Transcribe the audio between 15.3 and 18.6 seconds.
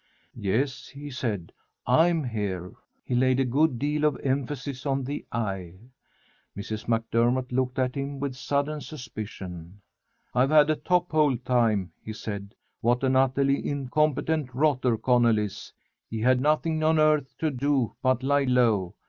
is! He had nothing on earth to do but lie